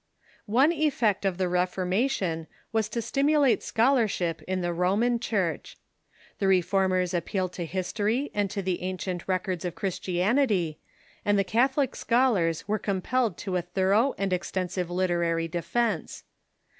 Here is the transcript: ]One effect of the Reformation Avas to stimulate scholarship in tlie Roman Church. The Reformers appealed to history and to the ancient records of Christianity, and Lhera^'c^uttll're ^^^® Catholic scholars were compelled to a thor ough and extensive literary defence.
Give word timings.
]One 0.47 0.71
effect 0.73 1.25
of 1.25 1.37
the 1.37 1.47
Reformation 1.47 2.47
Avas 2.73 2.89
to 2.89 3.03
stimulate 3.03 3.61
scholarship 3.61 4.41
in 4.47 4.61
tlie 4.63 4.75
Roman 4.75 5.19
Church. 5.19 5.77
The 6.39 6.47
Reformers 6.47 7.13
appealed 7.13 7.53
to 7.53 7.65
history 7.67 8.31
and 8.33 8.49
to 8.49 8.63
the 8.63 8.81
ancient 8.81 9.27
records 9.27 9.63
of 9.63 9.75
Christianity, 9.75 10.79
and 11.23 11.37
Lhera^'c^uttll're 11.37 11.41
^^^® 11.43 11.47
Catholic 11.47 11.95
scholars 11.95 12.67
were 12.67 12.79
compelled 12.79 13.37
to 13.37 13.57
a 13.57 13.61
thor 13.61 13.93
ough 13.93 14.15
and 14.17 14.33
extensive 14.33 14.89
literary 14.89 15.47
defence. 15.47 16.23